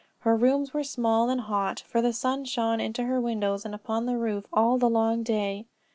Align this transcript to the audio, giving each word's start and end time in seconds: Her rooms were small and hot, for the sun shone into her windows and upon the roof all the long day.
Her 0.21 0.35
rooms 0.35 0.73
were 0.73 0.83
small 0.83 1.29
and 1.29 1.41
hot, 1.41 1.81
for 1.81 2.01
the 2.01 2.11
sun 2.11 2.45
shone 2.45 2.81
into 2.81 3.03
her 3.03 3.21
windows 3.21 3.65
and 3.65 3.75
upon 3.75 4.07
the 4.07 4.17
roof 4.17 4.47
all 4.51 4.79
the 4.79 4.89
long 4.89 5.21
day. 5.21 5.67